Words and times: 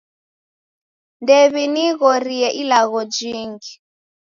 Ndew'inighorie 1.21 2.49
ilagho 2.61 2.99
jingi 3.13 3.71